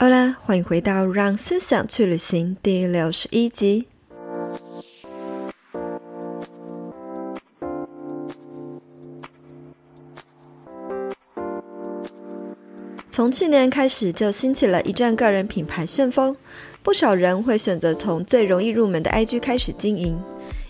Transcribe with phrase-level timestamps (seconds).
[0.00, 3.86] 好啦，欢迎回到《让思想去旅行》第六十一集。
[13.10, 16.34] 从去年开始，就兴起了一阵个人品牌旋风，
[16.82, 20.18] 不少人会选择从最容易入门的 IG 开始经营，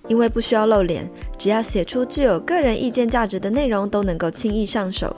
[0.08, 1.08] 因为不需要露脸，
[1.38, 5.14] 只要写出具有个人意见价值的内容，都能够轻易上手。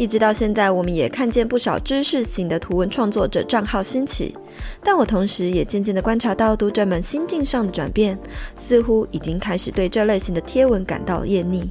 [0.00, 4.34] 一直到现在，我们也看见不少知识型的图文创作者账号兴起，
[4.82, 8.18] 但我同时也渐渐地观察到读者们心境上的转变，
[8.56, 11.70] 似乎已经开始对这类型的贴文感到厌腻。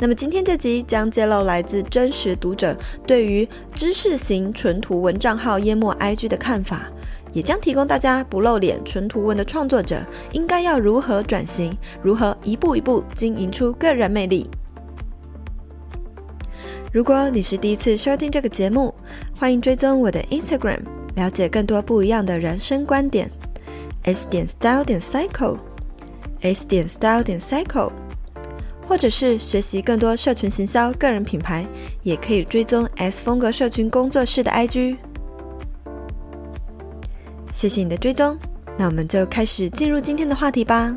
[0.00, 2.74] 那么今天这集将揭露来自真实读者
[3.06, 6.90] 对于知识型纯图文账号淹没 IG 的看法，
[7.34, 10.02] 也将提供大家不露脸纯图文的创作者
[10.32, 14.48] 应该要如何转型，如何一步一步经营出个人魅力。
[16.94, 18.94] 如果你是第一次收听这个节目，
[19.36, 20.78] 欢迎追踪我的 Instagram，
[21.16, 23.28] 了解更多不一样的人生观点。
[24.04, 27.90] S 点 Style 点 Cycle，S 点 Style 点 Cycle，
[28.86, 31.66] 或者是学习更多社群行销、个人品牌，
[32.04, 34.96] 也可以追踪 S 风格社群工作室的 IG。
[37.52, 38.38] 谢谢你的追踪，
[38.78, 40.96] 那我们就开始进入今天的话题吧。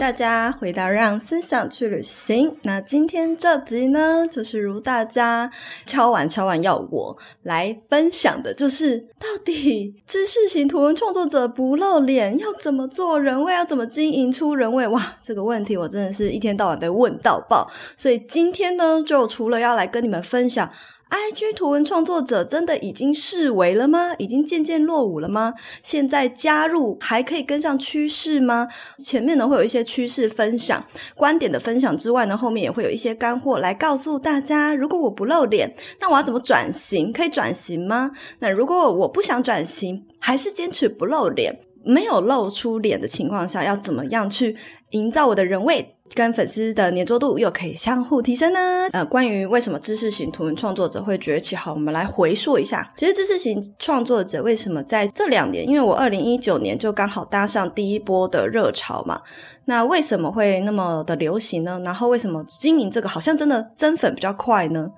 [0.00, 2.48] 大家回到《让思想去旅行》。
[2.62, 5.50] 那今天这集呢，就是如大家
[5.84, 14.88] 敲完敲完要我来分享的，就是到底知识型图文创作者不露脸要怎么做人味，要怎么经营出人味？
[14.88, 17.70] 哇，这个问题我真的是一天到晚被问到爆。
[17.98, 20.70] 所以今天呢，就除了要来跟你们分享。
[21.10, 24.14] IG 图文创作者真的已经式微了吗？
[24.18, 25.54] 已经渐渐落伍了吗？
[25.82, 28.68] 现在加入还可以跟上趋势吗？
[28.96, 30.84] 前面呢会有一些趋势分享、
[31.16, 37.12] 观点的分享之外呢，后面也会有一些干货来告诉大家：如果我不露脸，那我要怎么转型？
[37.12, 38.12] 可以转型吗？
[38.38, 44.56] 那如果我不想转型，还是坚持不露脸，没有露出脸的情况下，要怎么样去
[44.90, 45.96] 营造我的人味？
[46.14, 48.58] 跟粉丝的粘着度又可以相互提升呢？
[48.92, 52.92] 呃，关于为什么知识型图文创作者会崛起，好，我们来回溯一下。
[52.96, 59.20] 其实知识型创作者为什么在这两年，因为我二零一九年就刚好搭上第一波的热潮嘛，
[59.66, 61.80] 那为什么会那么的流行呢？
[61.84, 64.90] 然后为什么经营这个好像真的增粉比较快呢？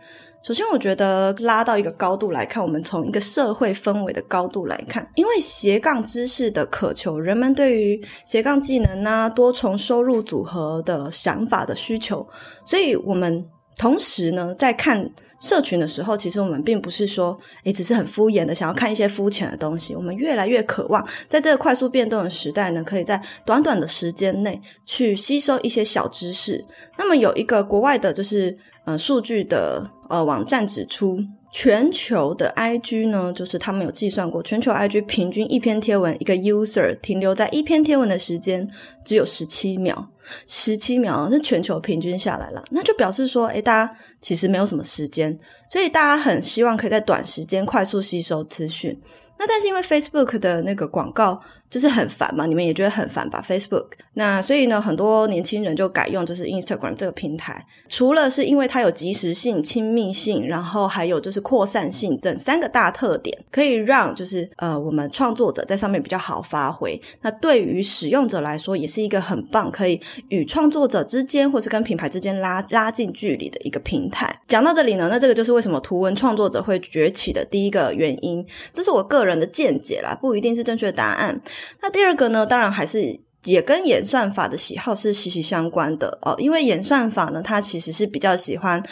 [0.42, 12.26] 首先，我觉得拉到一个高度来看，我们从一个社会氛围的高度来看，因为斜杠知识的渴求，人们对于斜杠技能啊、多重收入组合的想法的需求，
[12.64, 15.08] 所以我们同时呢，在看
[15.40, 26.64] 社群的时候，其实我们并不是说，诶，只是很敷衍的想要看一些肤浅的东西，我们越来越渴望，在这个快速变动的时代呢，可以在短短的时间内去吸收一些小知识。
[26.98, 29.88] 那么有一个国外的，就是呃数据的。
[30.12, 31.18] 呃，网站指出，
[31.50, 38.68] 全球的 IG 呢，就是他们有计算过，全球 IG 平均一篇贴文，一个 user 停留在一篇贴文的时间
[39.06, 40.06] 只有十七秒，
[40.46, 45.38] 十七秒是全球平均下来了，那就表示说，诶，大家其实没有什么时间，
[45.70, 49.00] 所以大家很希望可以在短时间快速吸收资讯。
[49.38, 51.40] 那但是因为 Facebook 的那个广告。
[51.72, 57.64] 就是很烦嘛，你们也觉得很烦吧？Facebook，那所以呢，很多年轻人就改用就是 Instagram 这个平台。
[57.88, 67.00] 除了是因为它有即时性、亲密性，然后还有就是扩散性等三个大特点，可以让就是呃我们创作者在上面比较好发挥。
[67.22, 74.40] 那对于使用者来说，也是一个很棒，可以与创作者之间或是跟品牌之间拉拉近距离的一个平台。
[74.46, 78.46] 讲到这里呢，那这个就是为什么图文创作者会崛起的第一个原因。
[78.74, 81.40] 这是我个人的见解啦，不一定是正确答案。
[81.80, 86.34] 那第二个呢，当然还是也跟演算法的喜好是息息相关的哦。
[86.38, 88.82] 因为演算法呢，它其实是比较喜欢，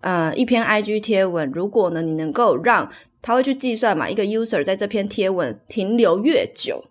[0.00, 2.90] 呃，一篇 IG 贴文，如果呢你能够让
[3.22, 6.82] 它会去计算嘛，一个 user 在这篇贴文停留越久，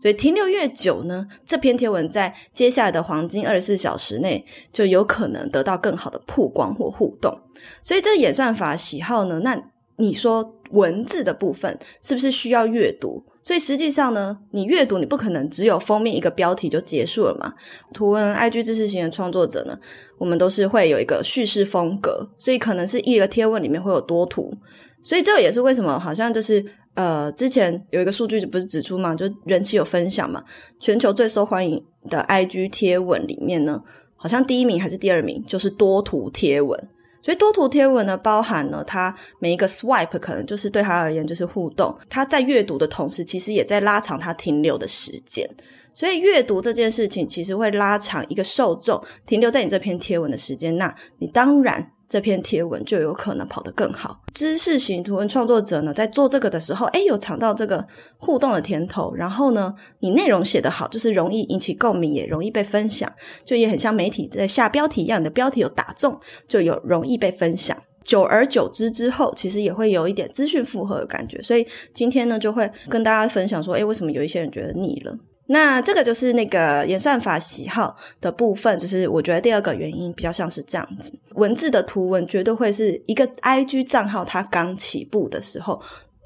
[0.00, 7.36] 所以停留越久呢，这篇贴文在接下来的黄金二十四小时内就有可能得到更好的曝光或互动。
[7.82, 9.60] 所以这演算法喜好呢，那
[9.96, 13.24] 你说文字的部分是不是需要阅读？
[13.50, 17.52] 所以实际上呢，你阅读你不可能只有封面一个标题就结束了嘛。
[17.92, 19.76] 图文 IG 知识型的创作者呢，
[20.18, 24.54] 我们都是会有一个叙事风格，所以可能是一个贴文里面会有多图。
[25.02, 26.64] 所以这也是为什么好像就是
[26.94, 30.44] 呃，之前有一个数据不是指出嘛，就人气有分享嘛，
[30.78, 33.82] 全球最受欢迎的 IG 贴文里面呢，
[34.14, 36.88] 好像第一名还是第二名就是多图贴文。
[37.22, 45.48] 所以多图贴文呢，包含了它每一个 swipe 可能就是对他而言就是互动，他在阅读的同时，其实也在拉长他停留的时间。
[45.92, 50.76] 所以阅读这件事情，其实会拉长一个受众停留在你这篇贴文的时间。
[50.76, 54.20] 那你当然这篇贴文就有可能跑得更好。
[54.34, 57.86] 知识型图文创作者呢，在做这个的时候，诶，有尝到这个
[58.18, 59.14] 互动的甜头。
[59.14, 63.10] 然后呢，你内容写得好，就是容易引起共鸣，也容易被分享，
[63.44, 66.18] 就也很像媒体在下标题一样，你的标题有打中，
[66.48, 67.76] 就有容易被分享。
[68.02, 71.40] 久而久之之后，其实也会有一点资讯负荷的感觉。
[71.42, 71.64] 所以
[71.94, 75.16] 今天呢，就会跟大家分享说，诶，为什么有一些人觉得腻了？
[75.52, 85.82] 那这个就是那个演算法喜好的部分，就是我觉得第二个原因比较像是这样子，文字的图文绝对会是一个 IG 账号它刚起步的时候。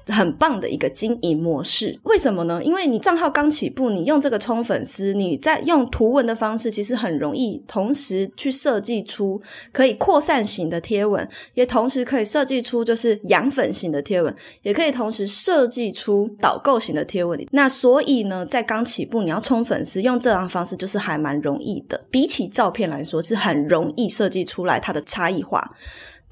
[0.07, 2.63] 很棒的一个经营模式，为什么呢？
[2.63, 9.41] 因为你账号刚起步，你用这个冲粉丝，你在用图文的方式，其实很容易同时去设计出
[9.71, 17.39] 可以扩散型的贴文，也同时可以设计出就是养粉型的贴文，也可以同时设计出导购型的贴文。
[17.51, 25.75] 那所以呢，在刚起步你要冲粉丝，用这样方式就是还蛮容易的，比起照片来说是很容易设计出来它的差异化。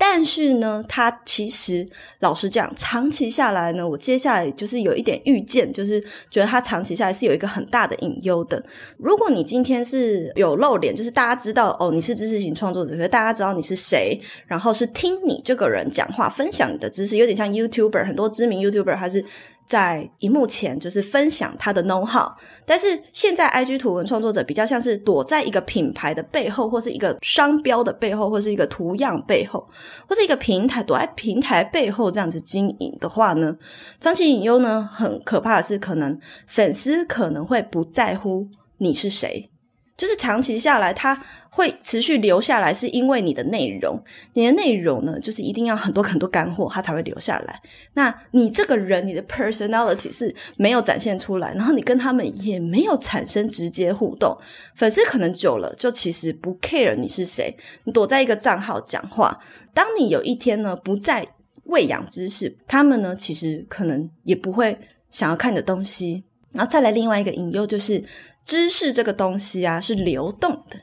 [0.06, 1.88] 但是呢，他其实
[2.20, 8.62] 老实讲，长期下来呢，我接下来就是有一点预见，就是觉得他长期下来是有一个很大的隐忧的。
[8.98, 19.24] 如果你今天是有露脸，就是大家知道哦，你是知识型创作者，可是大家知道你是谁，然后是听你这个人讲话，分享你的知识，有点像 YouTuber，很多知名 YouTuber 他是。
[19.66, 22.32] 在荧幕前就是分享他的 know how，
[22.66, 29.68] 但是现在 IG 图文创作者比较像是躲在一个品牌的背后，或是一个商标的背后，或是一个图样背后，
[30.08, 33.56] 或是一个平台躲在平台背后这样子经营的话呢，
[34.00, 39.50] 长期隐忧呢，很可怕的是，可能粉丝可能会不在乎你是谁。
[39.96, 41.24] 就是长期下来，他
[41.56, 44.04] 会持续留下来，是因为你的内容，
[44.34, 47.62] 你的内容呢，就是一定要很多很多干货，它才会留下来。
[47.94, 54.36] 那你这个人，你的 personality 是没有展现出来，然后你跟他们也没有产生直接互动，
[54.74, 59.40] 粉丝可能久了就其实不 care 你是谁，你躲在一个账号讲话。
[59.76, 61.24] 当你有一天呢，不再
[61.66, 64.80] 喂养知识，他们呢，其实可能也不会
[65.12, 66.24] 想要看你的东西。
[66.54, 68.04] 然后再来另外一个引诱就是。
[68.46, 70.78] 知识这个东西啊，是流动的，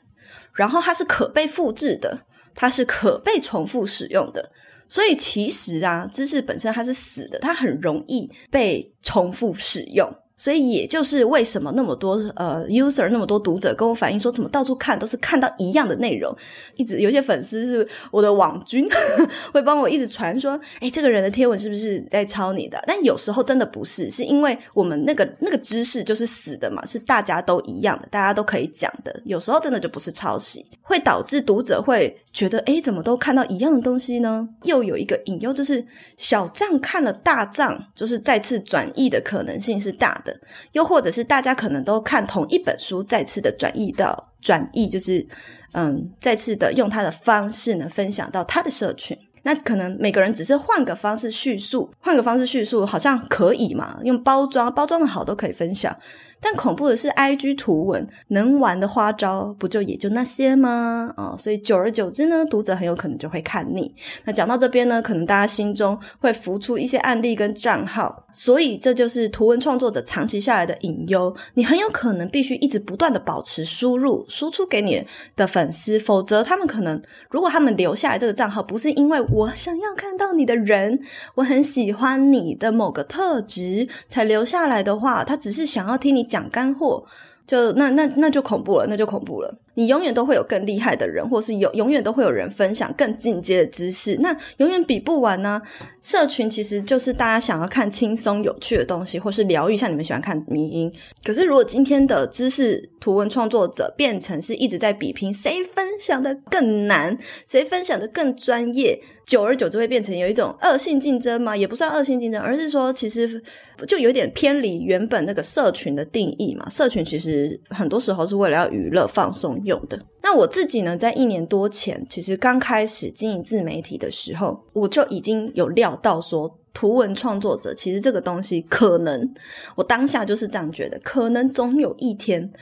[0.61, 4.53] 然后它是可被复制的，它是可被重复使用的，
[4.91, 10.07] 所以其实啊，知识本身它是死的，它很容易被重复使用。
[10.41, 16.35] 所以也就是为什么那么多呃 user 那么多读者跟我反映说，怎么到处看都是看到一样的内容，
[16.77, 18.89] 一直有些粉丝是我的网军，
[19.53, 22.83] 会帮我一直传说，诶，这个人的贴文是不是在抄你的？
[22.87, 29.15] 但有时候真的不是，是因为我们那个那个知识就是死的嘛，是大家都一样的，大家都可以讲的。
[29.27, 34.49] 有时候真的就不是抄袭，会导致读者会觉得，诶，怎么都看到一样的东西呢？
[34.63, 35.85] 又有一个隐忧，就是
[36.17, 40.41] 小账看了大账，就是再次转译的可能性是大的。
[40.73, 45.27] 又或者是大家可能都看同一本书，再次的转译到转译，就是
[45.73, 49.17] 嗯，再次的用他的方式呢分享到他的社群。
[49.43, 53.99] 那可能每个人只是换个方式叙述，换个方式叙述好像可以嘛？
[54.05, 55.97] 用包装包装的好都可以分享。
[56.43, 61.13] 但恐怖的是，IG 图文能玩的花招不就也就那些吗？
[61.19, 63.95] 哦，所以久而久之呢，读者很有可能就会看腻。
[64.25, 71.35] 那讲到这边呢，可能大家心中会浮出一些案例跟账号，所以这就是图文创作者长期下来的隐忧。
[71.53, 75.07] 你很有可能必须一直不断的保持输入输出给你
[75.37, 81.01] 的粉丝，否则他们可能如果他们留下来这个账号，不是因为我想要看到你的人，
[81.37, 86.21] 我很喜欢你的某个特质才留下来的话，他只是想要听你。
[86.31, 87.05] 讲干货，
[87.45, 89.59] 就那那那就恐怖了，那就恐怖了。
[89.75, 95.61] 你永远都会有更厉害的人，或是有永远都会有人分享更进阶的知识，那永远比不完呢、
[96.03, 100.93] 社群其实就是大家想要看轻松有趣的东西，或是疗愈，像你们喜欢看迷因。
[101.25, 111.57] 可是如果今天的知识图文创作者变成是一直在比拼谁分享的更难，谁分享的更专业，久而久之会变成有一种恶性竞争嘛？
[111.57, 113.41] 也不算恶性竞争，而是说其实
[113.87, 116.69] 就有点偏离原本那个社群的定义嘛。
[116.69, 120.01] 社群其实很多时候是为了要娱乐放松用的。
[120.23, 129.35] 那我自己呢，在一年多前，其实刚开始经营自媒体的时候，我就已经有料到说，图文创作者其实这个东西可能，
[129.75, 132.53] 我当下就是这样觉得，可能总有一天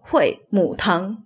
[0.00, 1.24] 会母汤。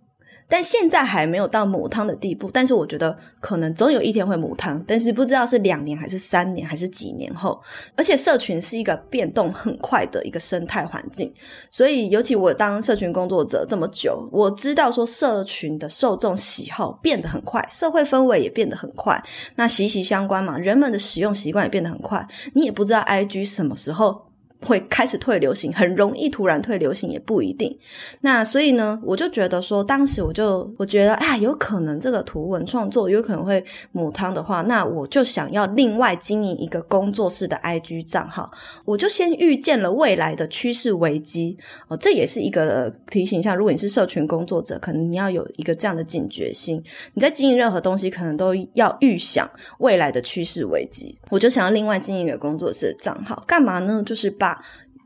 [0.50, 7.59] 但现在还没有到母汤的地步，但是我觉得可能总有一天会母汤，但是不知道是两年还是三年还是几年后。
[7.97, 11.33] 而且社群是一个变动很快的一个生态环境，
[11.71, 19.23] 所以尤其我当社群工作者这么久，我知道说社群的受众喜好变得很快，社会氛围也变得很快，
[19.54, 24.30] 那息息相关嘛，人们的使用习惯也变得很快，你也不知道 IG 什么时候。
[24.62, 27.76] 会开始退流行，很容易突然退流行，也不一定。
[28.21, 38.50] 那所以呢，我就觉得说，当时我就我觉得，啊，有可能这个图文创作有可能会母汤的话，那我就想要另外经营一个工作室的 IG 账号。
[38.85, 41.57] 我就先预见了未来的趋势危机
[41.88, 46.83] 哦，这也是一个提醒一下，如果你是社群工作者，可能你要有一个这样的警觉心。
[47.14, 49.49] 你在经营任何东西，可能都要预想
[49.79, 51.19] 未来的趋势危机。
[51.31, 54.02] 我就想要另外经营一个工作室的账号，干嘛呢？
[54.05, 54.50] 就是把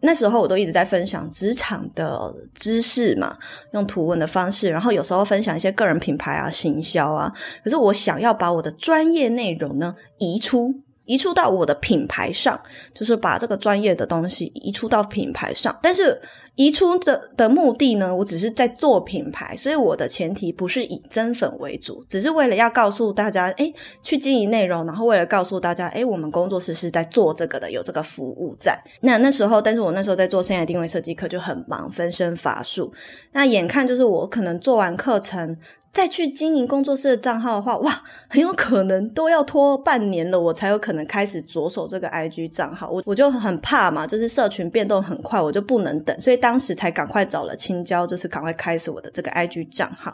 [0.01, 3.39] 那时候我都一直在分享职场的知识嘛，
[3.73, 7.33] 用图文的方式，然后有时候分享一些个人品牌啊、行销啊。
[7.63, 10.75] 可是我想要把我的专业内容呢移出，
[11.07, 12.61] 移出到我的品牌上，
[12.95, 16.21] 就是把这个专业的东西移出到品牌上，但是。
[16.57, 28.81] 移出的的目的呢，我只是在做品牌，所以我的前提不是以增粉为主，只是为了要告诉大家，诶，去经营内容，然后为了告诉大家，诶，我们工作室是在做这个的，有这个服务在。
[29.01, 32.95] 那那时候，但是我那时候在做生涯定位设计课就很忙，分身乏术。
[33.33, 35.59] 那眼看就是我可能做完课程。
[35.95, 42.91] 再去经营工作室的账号的话，哇，很有可能都要拖半年了，我才有可能开始着手这个 IG 账号。
[42.91, 50.13] 我我就很怕嘛，就是社群变动很快，我就不能等，所以当时才赶快找了青椒，就是赶快开始我的这个 IG 账号。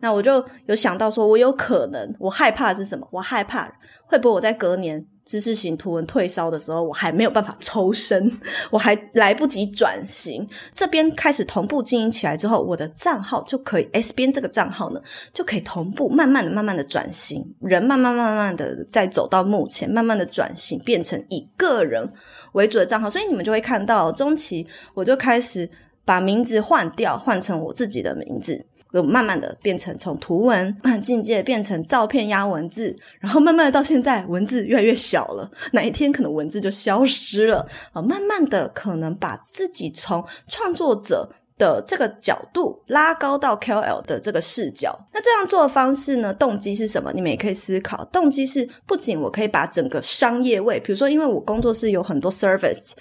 [0.00, 3.08] 那我就有想到说，我有可能，我害怕是什么？
[3.10, 3.72] 我害怕
[4.06, 5.06] 会不会我在隔年。
[5.24, 8.30] 知识型图文退烧的时候，我还没有办法抽身，
[8.70, 10.46] 我还来不及转型。
[10.74, 15.00] 这边开始同步经营起来之后，我的账号就可以 S 边这个账号呢，
[15.32, 22.12] 就可以同步慢慢的、慢慢的转型，人慢慢、慢慢的再走到目前，慢慢的转型变成以个人
[22.52, 23.08] 为主的账号。
[23.08, 25.70] 所以你们就会看到中期，我就开始
[26.04, 28.66] 把名字换掉，换成我自己的名字。
[28.92, 38.02] 就慢慢的变成从图文慢慢进阶变成照片压文字，然后慢慢的到现在文字越来越小了，哪一天可能文字就消失了啊？
[38.02, 44.98] 慢慢的可能把自己从创作者的这个角度拉高到 KOL 的这个视角。
[45.14, 46.34] 那这样做的方式呢？
[46.34, 47.12] 动机是什么？
[47.14, 48.04] 你们也可以思考。
[48.06, 52.92] 动机是不仅我可以把整个商业位，比如说因为我工作室有很多 service，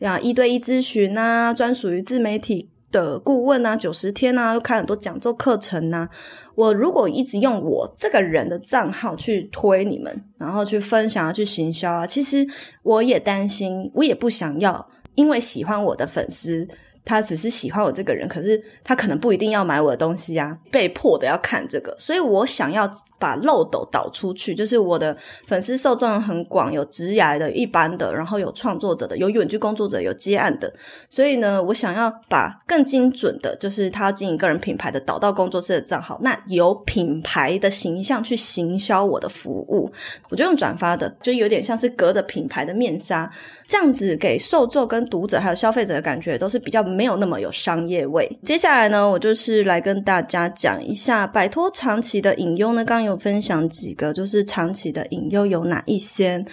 [0.00, 2.68] 啊，一对一咨询啊，专属于自媒体。
[2.90, 6.08] 的顾问啊，九十天啊，又开很多讲座课程啊。
[6.54, 12.46] 我如果一直用我这个人的账号去推你们，然后去分享啊，去行销啊，其实
[12.82, 16.68] 我也担心，我也不想要，因为喜欢我的粉丝。
[17.04, 22.88] 他只是喜欢我这个人，可是他可能不一定要买我的东西啊，被迫的要看这个，所以我想要
[23.18, 30.72] 把漏斗导出去，就是我的粉丝受众很广，有职涯的、一般的，然后有创作者的，有远距工作者，有接案的，
[31.08, 39.90] 所以呢，我想要把更精准的，就是他经营个人品牌的导到工作室的账号，那由品牌的形象去行销我的服务，
[40.28, 43.30] 我就用转发的，就有点像是隔着品牌的面纱，
[43.66, 46.89] 这样子给受众跟读者还有消费者的感觉都是比较。
[46.90, 48.38] 没有那么有商业味。
[48.42, 52.84] 接下来呢，我就是来跟大家讲一下摆脱长期的隐忧呢。
[52.84, 56.44] 刚刚有分享几个，就是长期的隐忧有哪一些？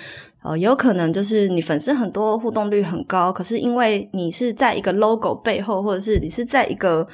[0.43, 7.05] 哦，有可能就是你粉丝很多，互动率很高，可是因为你是在一个 logo 背后，或者是你是在一个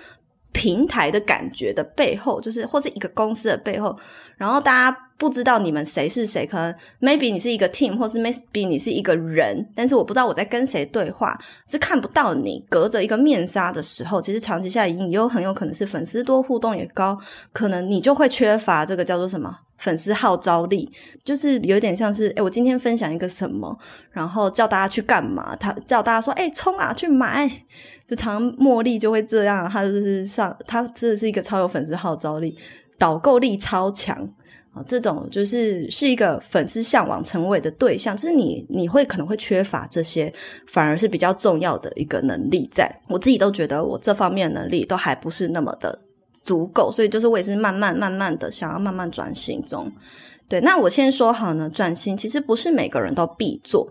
[0.54, 3.98] 平台的感觉的背后，就是或是一个公司的背后，
[4.38, 4.98] 然后大家。
[5.16, 17.18] 不知道你们谁是谁，可能 maybe 你是一个 team，或是 maybe 你是一个人，但是我不知道我在跟谁对话，是看不到你，隔着一个面纱的时候，其实长期下来，你有很有可能是粉丝多，互动也高，
[17.54, 20.90] 可能你就会缺乏这个叫做什么粉丝号召力，
[21.25, 23.78] 就是有点像是，诶我今天分享一个什么，
[24.12, 27.52] 然后叫大家去干嘛，他叫大家说，诶冲啊，去买，
[28.08, 32.58] 就常茉莉就会这样，他就是上，他真的是一个超有粉丝号召力，
[32.98, 34.34] 导购力超强。
[34.74, 40.34] 啊，这种就是是一个粉丝向往成为的对象，就是你你会可能会缺乏这些，
[40.66, 42.92] 反而是比较重要的一个能力在。
[43.08, 46.00] 我自己都觉得我这方面能力都还不是那么的
[46.44, 49.92] 足够，所以就是我也是慢慢慢慢的想要慢慢转型中。
[50.50, 53.88] 对，那我先说好呢，转型其实不是每个人都必做。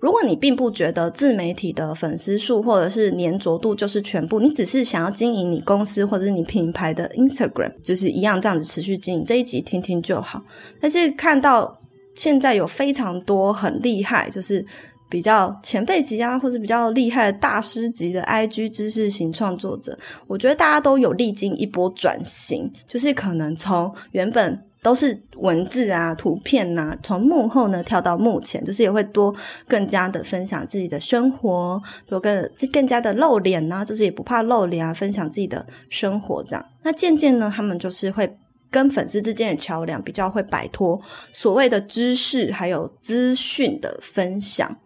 [0.00, 10.42] 如果你并不觉得自媒体的粉丝数或者是黏着度就是全部，你只是想要经营你公司或者是你品牌的 Instagram，就是一样这样子持续经营，这一集听听就好。
[10.80, 11.78] 但是看到
[12.14, 14.64] 现在有非常多很厉害，就是
[15.08, 19.96] 比较前辈级啊，或者比较厉害的大师级的 IG 知识型创作者，
[20.26, 29.34] 我觉得大家都有历经一波转型，就是可能从原本都是文字啊、图片呐、啊，从幕后呢跳到幕前，就是也会多
[29.68, 36.66] 更加的分享自己的生活，多更更加的露脸呐、啊，就是也不怕露脸啊，分享自己的生活这样。
[36.82, 38.36] 那渐渐呢，他们就是会
[38.70, 41.00] 跟粉丝之间的桥梁比较会摆脱
[41.32, 44.76] 所谓的知识还有资讯的分享。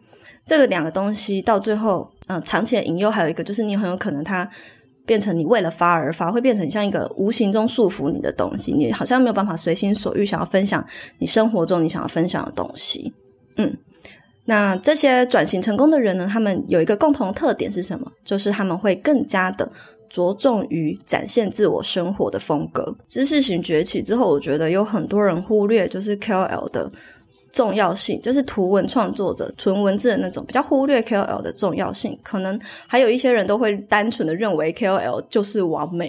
[0.47, 4.49] 这个两个东西到最后，嗯、长期的引诱还有一个就是，你很有可能它
[5.07, 10.85] 变成你为了发而发，会变成像一个无形中束缚你的东西，你好像没有办法随心所欲想要分享
[11.19, 13.13] 你生活中你想要分享的东西。
[13.57, 13.77] 嗯，
[14.45, 18.11] 那这些转型成功的人呢，他们有一个共同特点是什么？
[18.25, 19.71] 就是他们会更加的
[20.09, 22.97] 着重于展现自我生活的风格。
[23.07, 26.91] 知识型崛起之后，我觉得有很多人忽略就是 KOL 的。
[27.53, 32.19] 重要性就是图文创作者纯文字的那种，比较忽略 KOL 的重要性。
[32.23, 36.09] 可能还有一些人都会单纯的认为 KOL 就是完美，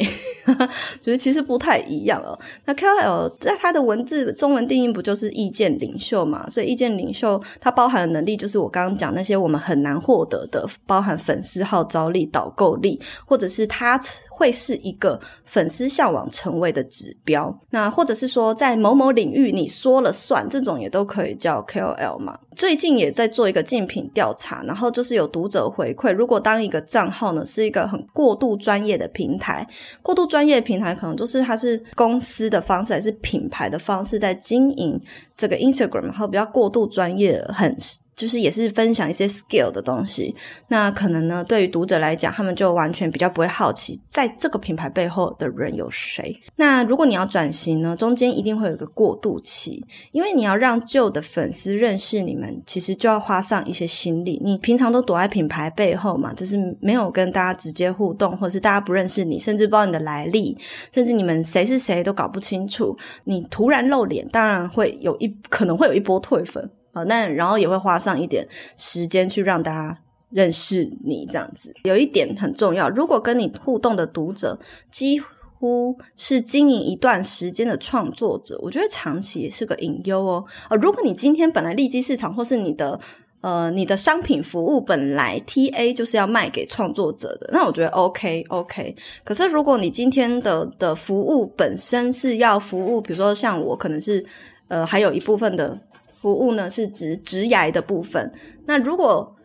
[1.02, 2.38] 觉 得其实不太一样哦。
[2.66, 6.48] 那 KOL 在他的文字中文定义不就是意见领袖嘛？
[6.50, 14.00] 所以意见领袖它包含的能力就是我刚刚讲那些我们很难获得的，包含粉丝号召力、导购力，或者是他。
[14.42, 22.40] 会是一个粉丝向往成为的指标，那或者是说在某某领域你说了算，这种也都可以叫 KOL 嘛。
[22.56, 29.68] 最近也在做一个竞品调查，然后就是有读者回馈，如果当一个账号呢是一个很过度专业的平台，
[30.02, 35.00] 过度专业的平台可能就是它是公司的方式还是品牌的方式在经营
[35.38, 37.76] 这个 Instagram，然后比较过度专业很。
[38.16, 40.36] 就是也是分享一些 skill 的东西，
[40.68, 46.40] 那可能呢，对于读者来讲，他们就完全比较不会好奇，在这个品牌背后的人有谁。
[46.56, 54.40] 那如果你要转型呢，中间一定会有一个过渡期，因为你要让旧的粉丝认识你们，其实就要花上一些心力。
[54.44, 60.56] 你平常都躲在品牌背后嘛，就是没有跟大家直接互动，或者是大家不认识你，甚至不知道你的来历，
[60.94, 62.96] 甚至你们谁是谁都搞不清楚。
[63.24, 66.70] 你突然露脸，当然会有一可能会有一波退粉。
[66.94, 69.98] 啊，那然后也会花上一点时间去让大家
[70.30, 71.74] 认识你这样子。
[71.84, 80.44] 有一点很重要，如果跟你互动的读者几乎是经营一段时间的创作者，我觉得长期也是个隐忧哦。
[80.70, 83.00] 呃，如果你今天本来利基市场或是你的
[83.42, 88.96] 呃你的商品服务本来 TA 就是要卖给创作者的，那我觉得 OK OK。
[89.24, 94.26] 可是如果你今天的的服务本身是要服务，比如说像我可能是
[94.68, 95.80] 呃还有一部分的。
[96.22, 98.32] 服务呢是指职涯的部分。
[98.68, 99.36] 那如果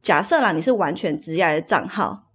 [0.00, 2.27] 假设啦，你是完全职涯的账号。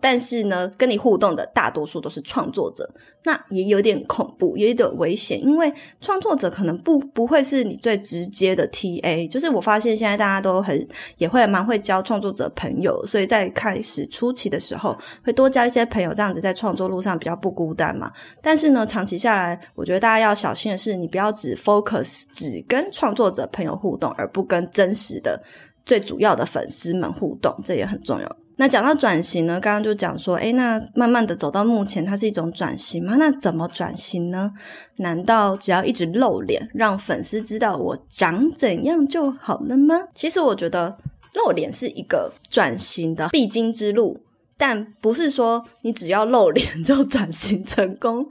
[0.00, 2.88] 但是呢，跟你互动的大多数都是创作者，
[3.24, 9.28] 那也有点恐怖，也有点危险，因为创作者可能不不会是你最直接的 TA。
[9.28, 10.86] 就是我发现现在大家都很
[11.18, 18.12] 也会蛮会交创作者朋友，所以在开始初期的时候会多交一些朋友，这样子在创作路上比较不孤单嘛。
[18.40, 25.42] 但是呢，长期下来，我觉得大家要小心的是，你不要只 focus 只跟创作者朋友互动，而不跟真实的
[25.84, 28.36] 最主要的粉丝们互动，这也很重要。
[28.56, 33.16] 那讲到转型呢，刚刚就讲说，诶，那慢慢的走到目前，它是一种转型吗？
[33.18, 34.52] 那怎么转型呢？
[34.96, 39.96] 难道只要一直露脸，让粉丝知道我长怎样就好了吗？
[40.14, 40.98] 其实我觉得
[41.32, 44.20] 露脸是一个转型的必经之路。
[44.64, 48.24] 但不是说你只要露脸 就转型成功，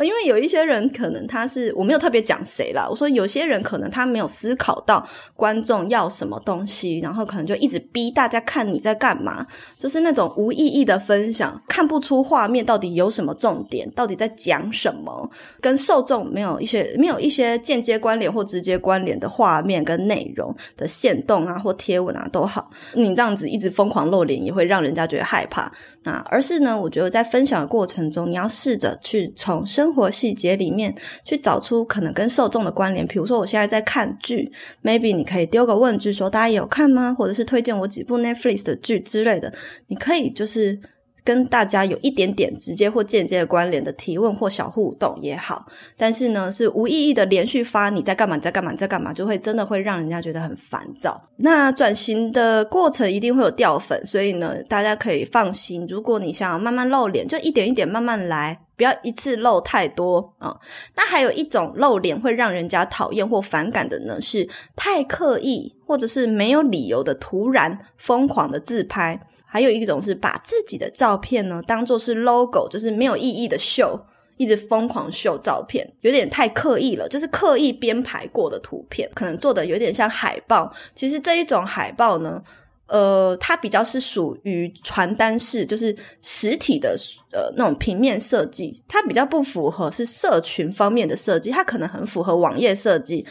[0.00, 9.46] 因为有一些人可能他是，我没有特别讲谁啦，我说有些人可能他没有思考到观众要什么东西，然后可能就一直逼大家看你在干嘛，
[9.78, 25.72] 就是那种无意义的分享，看不出画面到底有什么重点，到底在讲什么，跟受众没有一些没有一些间接关联或直接关联的画面跟内容的限动啊或贴文啊都好，你这样子一直疯狂露脸也会让人家觉得害怕。
[26.04, 33.06] 那而是呢，我觉得在分享的过程中，你要试着去从生活细节里面去找出可能跟受众的关联。
[33.06, 39.52] 比如说，我现在在看剧，maybe 你可以丢个问句说：“大家有看吗？”或者是推荐我几部 Netflix 的剧之类的。
[39.88, 40.78] 你可以就是。
[41.26, 48.36] 跟大家有一点点直接或间接的关联的提问或小互动也好，但是呢，是无意义的连续发你在干嘛？
[48.36, 48.70] 你在干嘛？
[48.70, 49.12] 你在干嘛？
[49.12, 51.20] 就会真的会让人家觉得很烦躁。
[51.38, 55.84] 那转型的过程一定会有掉粉，所以呢，大家可以放心。
[55.88, 60.56] 如果你想要慢慢露脸，就一点一点慢慢来，不要一次露太多啊。
[60.94, 69.20] 那还有一种露脸会让人家讨厌或反感的呢，是太刻意或者是没有理由的突然疯狂的自拍。
[69.46, 73.98] 还有一种是把自己的照片呢当做是 logo，就是没有意义的秀，
[74.36, 80.70] 一直疯狂秀照片，有点太刻意了，就是刻意编排过的图片，可能做的有点像海报。
[80.94, 82.42] 其实这一种海报呢，
[82.88, 86.94] 呃，它比较是属于传单式，就是实体的
[87.32, 93.24] 呃那种平面设计，它比较不符合是社群方面的设计，它可能很符合网页设计。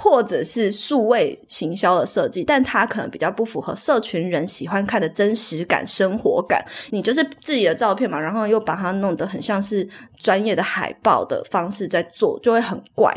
[0.00, 6.64] 或者是数位行销的设计，但它可能比较不符合社群人喜欢看的真实感、生活感。
[6.90, 13.12] 你就是自己的照片嘛，然后又把它弄得很像是专业的海报的方式在做，就会很怪，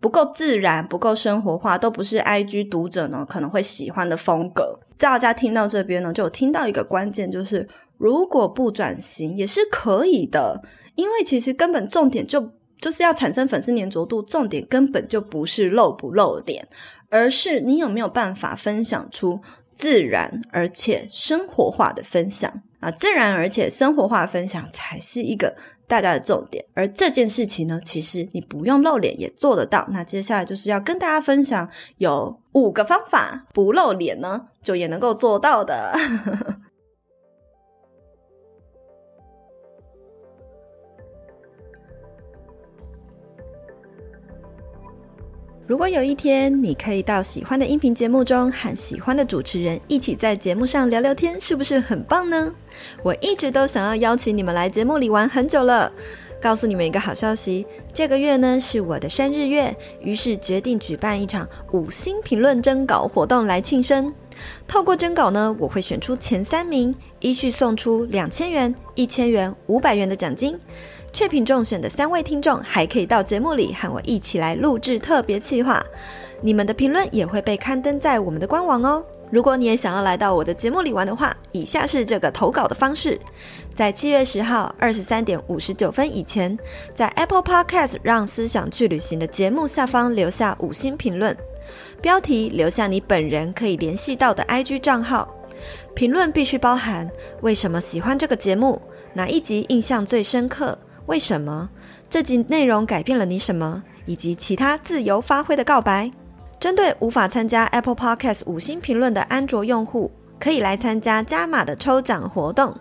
[0.00, 4.80] 不够自然，不够生活化，都不是 IG 读者呢可能会喜欢的风格。
[4.98, 10.60] 大家听到这边呢，就有听到一个关键，就是如果不转型也是可以的，
[10.96, 12.50] 因为其实根本重点就。
[12.80, 16.68] 就是要产生粉丝黏着度，重点根本就不是露不露脸，
[17.08, 19.40] 而是你有没有办法分享出
[19.74, 22.90] 自然而且生活化的分享啊！
[22.90, 25.56] 自然而且生活化的分享才是一个
[25.88, 26.64] 大家的重点。
[26.74, 29.88] 而这件事情呢，其实你不用露脸也做得到。
[29.90, 35.92] 那接下来就是要跟大家分享有五个方法，不露脸呢就也能够做到的。
[45.66, 52.52] 如果有一天你可以到喜欢的音频节目中和喜欢的主持人一起在节目上聊聊天，是不是很棒呢？
[53.02, 55.90] 我一直都想要邀请你们来节目里玩很久了。
[56.38, 64.12] 告诉你们一个好消息，这个月呢是我的生日月，于是决定举办一场五星评论征稿活动来庆生。
[64.66, 70.58] 透过征稿呢，我会选出前三名，依序送出两千元、一千元、五百元的奖金。
[71.12, 75.80] 雀屏中选的三位听众还可以到节目里和我一起来录制特别企划，
[76.42, 79.04] 你们的评论也会被刊登在我们的官网哦。
[79.30, 83.18] 如果你也想要来到我的节目里玩的话，以下是这个投稿的方式：
[83.72, 86.56] 在七月十号二十三点五十九分以前，
[86.94, 91.36] 在 Apple Podcast 让思想去旅行的节目下方留下五星评论，
[92.04, 95.26] 标题留下你本人可以联系到的 IG 账号，
[95.94, 98.78] 评论必须包含为什么喜欢这个节目，
[99.14, 100.78] 哪一集印象最深刻。
[101.06, 101.70] 为什么
[102.10, 103.82] 这集内容改变了你什么？
[104.04, 106.10] 以及其他自由发挥的告白。
[106.60, 112.76] 针对无法参加 Apple Podcast 五星评论的安卓用户，可以来参加加码的抽奖活动。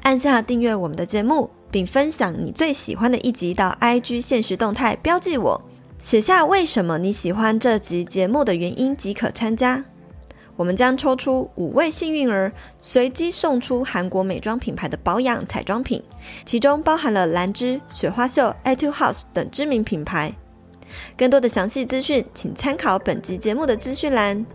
[0.00, 5.60] 按下订阅我们的节目，并分享你最喜欢的一集到 IG 限时动态标记我，
[6.06, 9.84] 写下为什么你喜欢这集节目的原因即可参加。
[10.54, 16.00] 我们将抽出五位幸运儿，随机送出韩国美妆品牌的保养彩妆品，
[16.44, 20.32] 其中包含了兰芝、雪花秀、Etude House 等知名品牌。
[21.18, 24.46] 更多的详细资讯，请参考本集节目的资讯栏。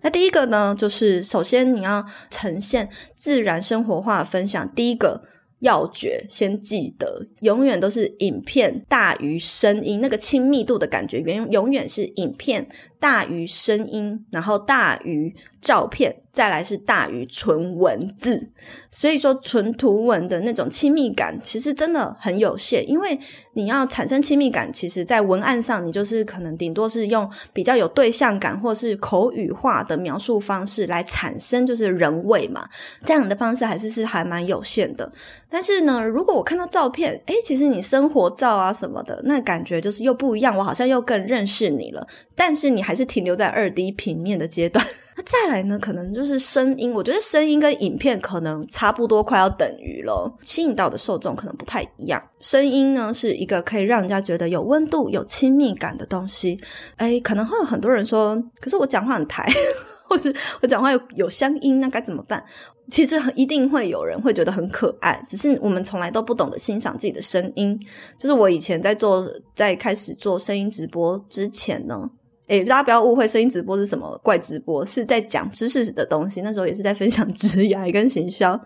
[0.00, 4.68] 那第一个呢，就是首先你要呈现自然生活化分享。
[4.74, 5.22] 第一个。
[5.62, 12.68] 要诀，先记得，永远都是影片大于声音，那个亲密度的感觉，永永远是影片
[13.02, 16.14] 大于声音，然后大于照片。
[16.32, 18.50] 再来是大于纯文字，
[18.88, 23.18] 所以说纯图文的那种亲密感其实真的很有限，因为
[23.52, 32.66] 你要产生亲密感，其实在文案上你就是可能顶多是用比较有对象感或是口语化的描述方式来产生就是人味嘛，
[33.04, 35.12] 这样的方式还是是还蛮有限的。
[35.50, 42.08] 但是呢，如果我看到照片，诶，其实你生活照啊什么的，那感觉就是又不一样，我好像又更认识你了。
[42.34, 44.84] 但是你还还是停留在二 D 平面的阶段。
[45.16, 46.92] 那再来呢，可能就是声音。
[46.92, 50.30] 我觉得声音跟影片可能差不多，快要等于了。
[50.42, 52.22] 吸引到的受众可能不太一样。
[52.38, 56.60] 声音呢，是一个可以让人家觉得有温度、有亲密感的东西。
[56.96, 59.50] 哎，可能会有很多人说，可是我讲话很台，
[60.06, 62.44] 或者我讲话有有乡音，那该怎么办？
[62.90, 67.80] 其实一定会有人会觉得很可爱，只是我们从来都不懂得欣赏自己的声音。
[68.18, 72.10] 就是我以前在做，在开始做声音直播之前呢。
[72.52, 76.42] 诶，大家不要误会，声音直播是什么怪直播，是在讲知识的东西。
[76.42, 78.60] 那时候也是在分享职涯跟行销。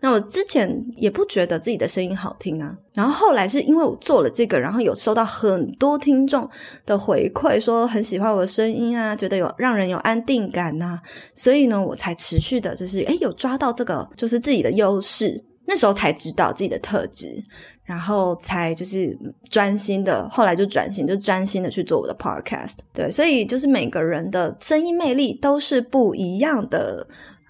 [0.00, 6.48] 那我之前也不觉得自己的声音好听啊，然后后来是因为我做了这个，然后有收到很多听众
[6.86, 10.98] 的回馈，说很喜欢我的声音啊，觉得有让人有安定感呐，
[11.34, 15.44] 所以呢，我才持续的，就是诶，有抓到这个，就是自己的优势。
[15.68, 17.42] 那时候才知道自己的特质，
[17.86, 19.18] 然后才就是
[19.48, 22.74] 专心的，后来就转型，就专心的去做我的 podcast。
[22.92, 27.06] 对，所以就是每个人的声音魅力都是不一样的。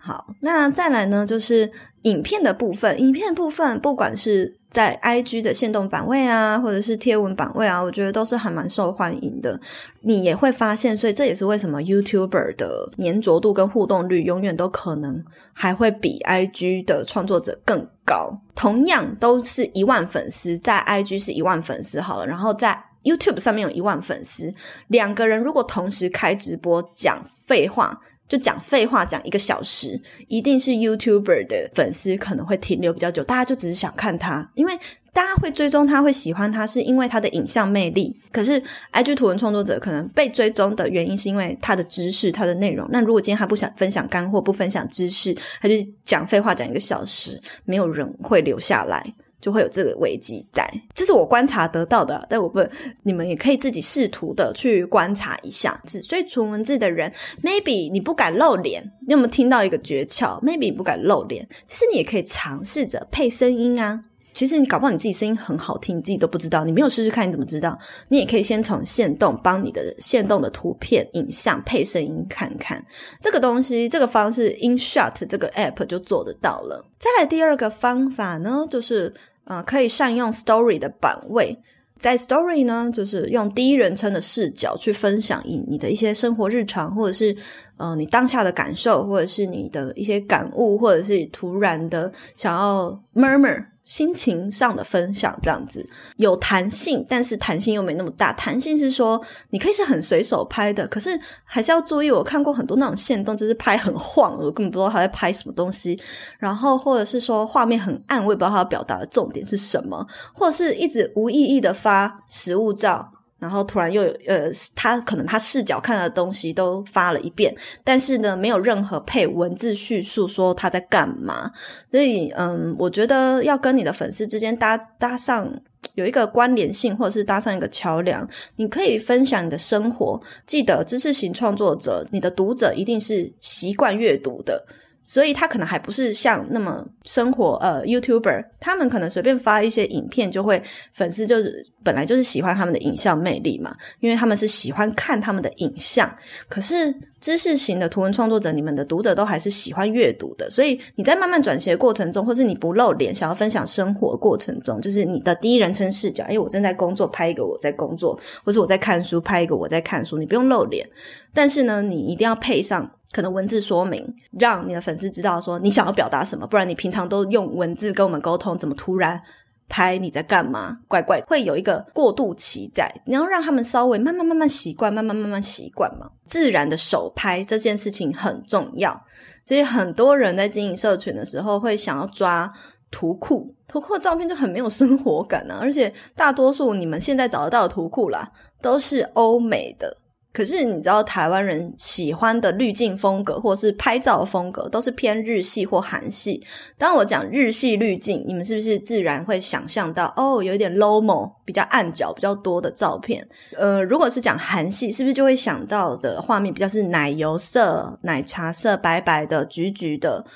[0.07, 1.69] 好，那再来呢，就是
[2.03, 2.97] 影片的部分。
[3.01, 9.61] 影片部分，不管是在 IG 的限动版位啊，或者是贴文版位啊，我觉得都是还蛮受欢迎的。
[10.03, 18.39] 你也会发现，所以这也是为什么 YouTuber 的黏着度跟互动率永远都可能还会比 IG 的创作者更高。
[18.55, 24.55] 同样都是一万粉丝，在 IG 是一万粉丝好了，然后在 YouTube 上面有一万粉丝，
[24.87, 28.01] 两个人如果同时开直播讲废话。
[28.29, 34.77] 就讲废话讲一个小时，一定是 YouTuber 的粉丝可能会停留比较久，大家就只是想看他，因为
[35.13, 38.15] 大家会追踪他，会喜欢他，是因为他的影像魅力。
[38.31, 38.63] 可是
[38.93, 42.87] IG 图文创作者可能被追踪的原因是因为他的知识、他的内容。
[42.91, 49.15] 那如果今天他不想分享干货，不分享知识，他就讲废话讲一个小时，没有人会留下来。
[49.41, 52.67] 就会有这个危机在，这是我观察得到的，但我不，
[53.03, 55.81] 你们也可以自己试图的去观察一下。
[56.03, 64.05] 所以纯文字的人，maybe 你不敢露脸，你有没有听到一个诀窍？maybe 你不敢露脸，其实你也可以尝试着配声音啊。
[64.37, 67.77] 其实你搞不好你自己声音很好听，你自己都不知道，你没有试试看你怎么知道？
[68.09, 72.85] 你也可以先从限动帮你的限动的图片、影像配声音看看。
[73.21, 76.87] 这个东西，这个方式，InShot 这个 app 就做得到了。
[76.99, 79.13] 再来第二个方法呢，就是。
[79.49, 81.57] 啊、呃，可以善用 Story 的版位，
[82.01, 87.33] 在 Story 呢，就是用第一人称的视角去分享你你的一些生活日常，或者是
[87.77, 93.67] 呃你当下的感受，或者是你的一些感悟，或者是突然的想要 murmur。
[93.87, 98.33] 心情上的分享这样子有弹性，但是弹性又没那么大。
[98.33, 99.19] 弹性是说
[99.51, 102.11] 你可以是很随手拍的，可是还是要注意。
[102.11, 105.99] 我看过很多那种限动，就是拍很晃，我根本不知道他在拍什么东西。
[106.39, 113.13] 然后或者是说画面很暗，我也不知道他要表达的重点是什么，或者是一直无意义的发实物照。
[113.39, 121.51] 然后突然又有呃，他可能他视角看的东西都发了一遍，但是呢，没有任何配文字叙述说他在干嘛。
[121.91, 125.53] 所以，嗯，我觉得要跟你的粉丝之间搭搭上
[125.95, 130.21] 有一个关联性，或者是搭上一个桥梁，你可以分享你的生活。
[130.47, 134.67] 记得知识型创作者，你的读者一定是习惯阅读的。
[135.09, 140.61] 所以他可能还不是像那么生活，呃，YouTuber，他们可能随便发一些影片，就会
[140.93, 146.13] 粉丝就是本来就是喜欢他们的影像魅力嘛，因为他们是喜欢看他们的影像。
[146.49, 160.85] 可是知识型的图文创作者，你们的读者都还是喜欢阅读的，所以你在慢慢转型的过程中，或是你不露脸想要分享生活过程中，就是你的第一人称视角，诶，我正在工作，拍一个我在工作，或是我在看书，拍一个我在看书，你不用露脸，
[161.33, 162.91] 但是呢，你一定要配上。
[163.13, 169.21] 可能文字说明，让你的粉丝知道说你想要表达什么，不然你平常都用文字跟我们沟通，怎么突然
[169.69, 170.79] 拍你在干嘛？
[170.87, 176.11] 怪怪，会有一个过渡期在，你要让他们稍微慢慢慢慢习惯，慢慢慢慢习惯嘛。
[176.25, 179.01] 自然的手拍这件事情很重要，
[179.45, 182.53] 所以很多人在经营社群的时候会想要抓
[182.91, 189.97] 图库，图库的照片就很没有生活感啊，而且大多数你们现在找得到的图库啦，都是欧美的。
[190.37, 196.45] 可是你知道台湾人喜欢的滤镜风格，或是拍照风格，都是偏日系或韩系。
[196.77, 203.27] 当我讲日系滤镜，你们是不是自然会想象到哦，有一点 lomo，比较暗角比较多的照片？
[203.57, 210.27] 呃，如果是讲韩系，是不是就会想到的画面比较是奶油色、奶茶色、白白的、橘橘的？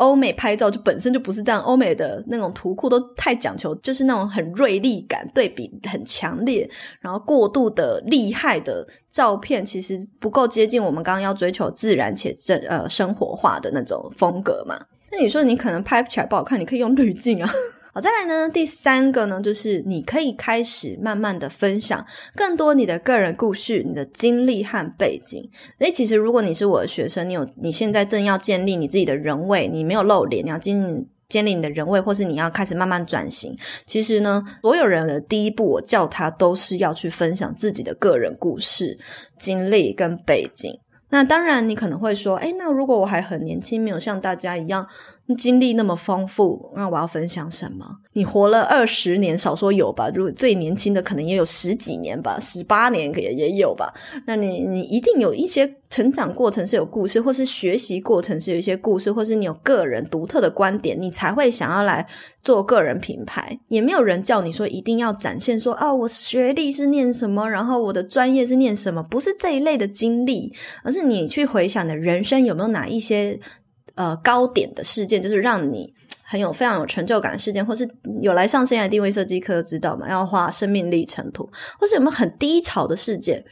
[0.00, 6.68] 欧美拍照就本身就不是这样，欧美的那种图库都太讲求，就是那种很锐利感，对比很强烈，
[7.00, 14.80] 然后过度的厉害的照片，其实不够接近我们刚刚要追求自然且正呃生活化的那种风格嘛。
[15.12, 17.50] 那你说你可能拍起来不好看，你可以用滤镜啊。
[17.92, 25.50] 好，再来呢，第三个呢，就是你可以开始慢慢的分享更多你的个人故事、你的经历和背景。
[25.78, 33.58] 诶，其实如果你是我的学生，你有你现在正要建立你自己的人位，你没有露脸，你要进建立你的人位，或是你要开始慢慢转型。
[33.86, 38.96] 其实呢，所有人的第一步，我叫他都是要去分享自己的个人故事、
[39.36, 40.78] 经历跟背景。
[41.12, 44.86] 那当然，你可能会说，诶，那如果我还很年轻，没有像大家一样。
[45.36, 47.86] 经历那么丰富，那我要分享什么？
[48.12, 50.10] 你活了二十年，少说有吧？
[50.14, 53.92] 如果最年轻的可能也有十几年吧，十八年也也有吧。
[54.26, 62.04] 那你你一定有一些成长过程是有故事，或是学习过程是有一些故事，或是你有个人独特的观点，你才会想要来
[62.42, 63.60] 做个人品牌。
[63.68, 73.38] 也没有人叫你说一定要展现说啊，我学历是念什么，然后我的专业是念什么，不是这一类的经历，而是你去回想的人生有没有哪一些。
[73.94, 75.92] 呃，高点的事件就是让你
[76.24, 77.88] 很有非常有成就感的事件，或是
[78.22, 80.08] 有来上生涯定位设计课知道吗？
[80.08, 81.48] 要画生命历程图，
[81.78, 83.44] 或是有没有很低潮的事件？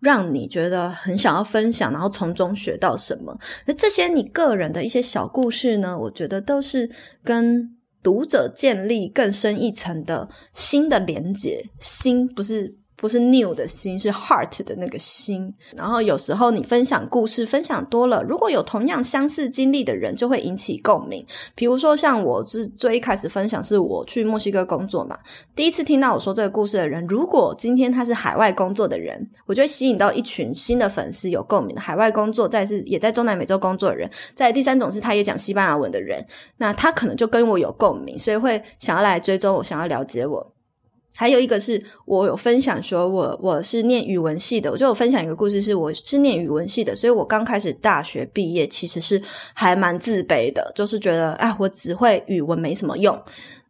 [0.00, 3.38] 让你觉得很想要分享，然后从中学到什么。
[3.66, 6.90] 那这些你个人的一些小故事呢，我觉得都是
[7.22, 11.70] 跟读者建立更深一层的新的连接。
[11.78, 12.81] 新不是。
[13.02, 15.52] 不是 new 的心，是 heart 的那个心。
[15.76, 21.26] 然后有时候你分享故事，分享多了，如果有同样相似经历的人，就会引起共鸣。
[21.56, 25.18] 比如说，像我是最一开始分享，是我去墨西哥工作嘛。
[25.56, 34.08] 第一次听到我说这个故事的人，如果今天他是海外工作的人，我就会吸引到一群新的粉丝，有共鸣的海外工作，再是也在中南美洲工作的人。
[34.36, 36.24] 在第三种是他也讲西班牙文的人，
[36.56, 40.52] 那他可能就跟我有共鸣，所以会想要来追踪我，想要了解我。
[41.14, 49.22] 还有一个是我有分享说我，我是念语文系的，我就有分享一个故事，是我是念语文系的，所以我刚开始大学毕业其实是
[49.52, 53.20] 还蛮自卑的，就是觉得啊，我只会语文没什么用。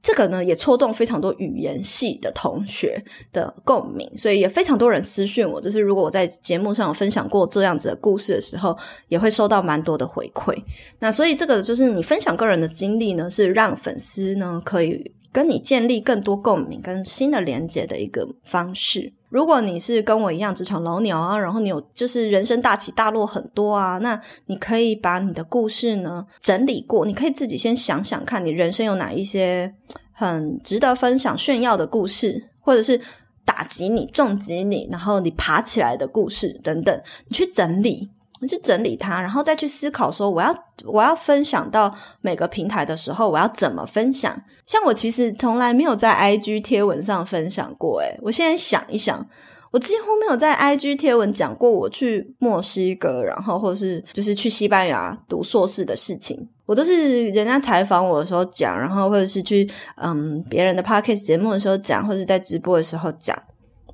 [0.00, 3.00] 这个呢也戳中非常多语言系的同学
[3.32, 8.76] 的共鸣，所以也非常多人私讯我，就是如果我在节目上有分享过这样子的故事的时候，
[9.08, 10.56] 也会收到蛮多的回馈。
[10.98, 15.12] 那所以这个就是你分享个人的经历呢，是让粉丝呢可以。
[15.32, 19.12] 跟你建立更多共鸣跟新的连接的一个方式。
[19.30, 29.74] 如果你是跟我一样职场老鸟啊，然后你有就是人生大起大落很多啊，那你可以把你的故事呢整理过，你可以自己先想想看你人生有哪一些
[30.12, 33.00] 很值得分享炫耀的故事，或者是
[33.46, 38.10] 打击你、重击你，然后你爬起来的故事等等，你去整理。
[38.48, 44.36] 去整理它，然后再去思考说，我要我要分享到每个平台的时候，我要怎么分享？
[44.66, 49.24] 像我其实从来没有在 IG 贴文上分享过，诶，我现在想一想，
[49.70, 63.36] 我几乎没有在 IG 贴文讲过我去墨西哥，然后或者是就是去西班牙读硕士的事情，我都是人家采访我的时候讲，然后或者是去嗯别人的 Podcast 节目的时候讲，或者在直播的时候讲，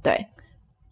[0.02, 0.26] 对。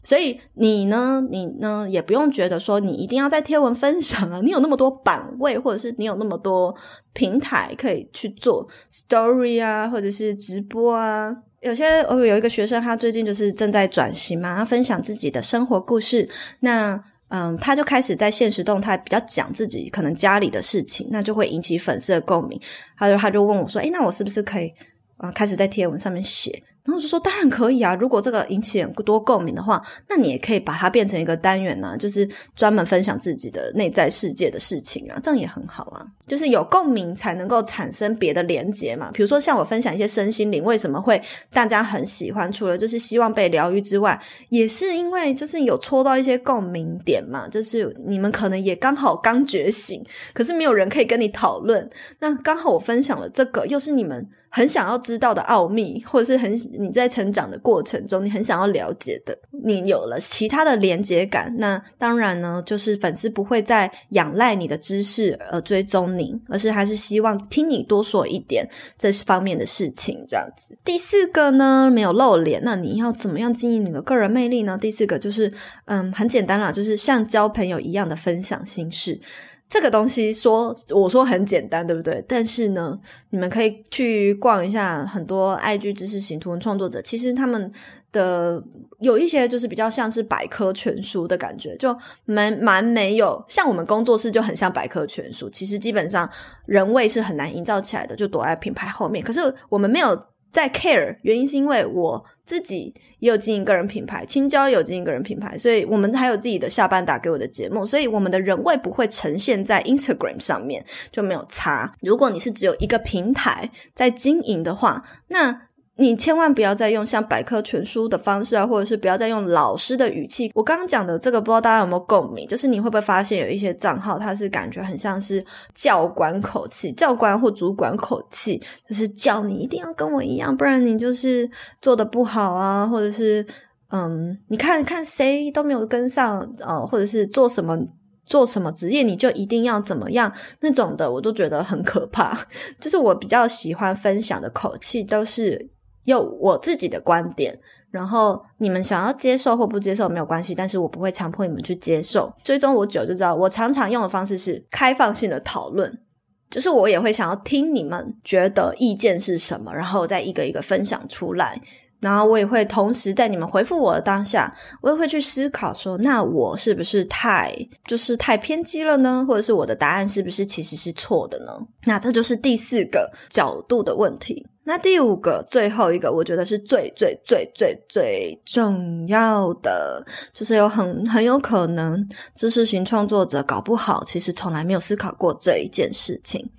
[0.07, 6.73] 所以你呢，你呢，也不用觉得说你一定要在贴文分享啊，你有那么多版位，或者是你有那么多
[7.13, 11.37] 平台可以去做 story 啊，或者是直播啊。
[11.61, 16.29] 有些我有一个学生，他最近就是正在转型嘛，他分享自己的生活故事。
[16.61, 22.61] 那嗯，他就开始在现实动态比较讲自己可能家里的事情，那就会引起粉丝的共鸣。
[22.97, 24.73] 他就他就问我说：“诶，那我是不是可以
[25.17, 27.97] 啊，开始在贴文上面写？”然后就说，当然可以啊！
[27.97, 36.07] 如果这个引起很多共鸣的话，那你也可以把它变成一个单元呢、就是专门分享自己的内在世界的事情啊，这样也很好啊。
[36.29, 39.11] 就是有共鸣才能够产生别的连接嘛。
[39.13, 41.21] 比如说像我分享一些身心灵，为什么会
[41.53, 42.51] 大家很喜欢？
[42.53, 44.21] 除了就是希望被疗愈之外，
[44.51, 47.49] 也是因为就是有戳到一些共鸣点嘛。
[47.49, 51.91] 就是你们可能也刚好刚觉醒，可是没有人可以跟你讨论。
[52.21, 54.29] 那刚好我分享了这个，又是你们。
[54.49, 70.77] 很想要知道的奥秘，或者是很你在成长的过程中，你很想要了解的，你有了其他的连接感，那当然呢，就是粉丝不会再仰赖你的知识而追踪你，而是还是希望听你多说一点这方面的事情，这样子。
[70.85, 74.79] 第四个呢，没有露脸，那你要怎么样经营你的个人魅力呢？
[74.81, 75.53] 第四个就是，
[75.85, 79.21] 嗯，很简单啦，就是像交朋友一样的分享心事。
[79.69, 82.25] 这个东西说，我说很简单，对不对？
[82.29, 82.99] 但是呢，
[83.31, 87.73] 你们可以去逛一下很多 IG 知识型图文创作者，其实他们
[88.13, 88.63] 的
[89.01, 93.45] 有一些就是比较像是百科全书的感觉，就蛮蛮没有。
[93.49, 96.31] 像我们工作室就很像百科全书，其实基本上
[96.67, 99.25] 人味是很难营造起来的，就躲在品牌后面。
[99.25, 100.17] 可是我们没有。
[100.53, 111.95] 在 care 原因是因为我自己也有经营个人品牌，青椒也有经营个人品牌，所以我们还有自己的下班打给我的节目，所以我们的人味不会呈现在 Instagram 上面，就没有差。
[112.01, 115.66] 如果你是只有一个平台在经营的话，那。
[115.99, 120.51] 你千万不要再用像百科全书的方式啊，或者是不要再用老师的语气。
[120.55, 122.47] 我刚刚讲的这个，不知道大家有没有共鸣？
[122.47, 125.43] 就是你会不会发现有一些账号，它是感觉很像是
[125.75, 133.47] 教官口气，教官或主管口气，就是叫你一定要跟我一样，不然你就是做得不好啊，或者是
[133.91, 137.79] 嗯，你看看谁都没有跟上，呃，或者是做什么
[138.27, 140.31] 做什么职业你就一定要怎么样
[140.61, 142.39] 那种的，我都觉得很可怕。
[142.79, 145.71] 就是我比较喜欢分享的口气都是。
[146.07, 147.57] 有我自己的观点，
[147.91, 152.33] 然后你们想要接受或不接受没有关系，但是我不会强迫你们去接受。
[152.43, 156.01] 追踪我久就知道，我常常用的方式是开放性的讨论，
[156.49, 161.61] 就是我也会想要听你们觉得意见是什么，然后再一个一个分享出来。
[162.01, 167.55] 然后我也会同时在你们回复我的当下，我也会去思考说，那我是不是太
[167.87, 169.25] 就是太偏激了呢？
[169.27, 171.53] 或者是我的答案是不是其实是错的呢？
[171.85, 174.47] 那这就是第四个角度的问题。
[174.69, 182.05] 那第五个，最后一个，我觉得是最最最最最重要的，就是有很很有可能
[182.35, 186.51] 知识型创作者搞不好，其实从来没有思考过这一件事情。